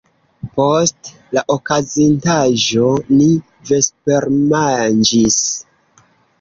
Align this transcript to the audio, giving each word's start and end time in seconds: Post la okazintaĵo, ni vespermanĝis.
Post 0.53 1.11
la 1.37 1.43
okazintaĵo, 1.57 2.89
ni 3.19 3.29
vespermanĝis. 3.73 5.41